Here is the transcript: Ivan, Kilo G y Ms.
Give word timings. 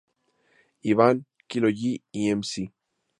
Ivan, 0.91 1.21
Kilo 1.47 1.69
G 1.69 2.01
y 2.11 2.21
Ms. 2.35 2.53